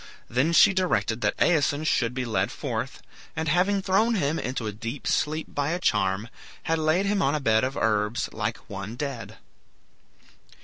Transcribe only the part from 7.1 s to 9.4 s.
on a bed of herbs, like one dead.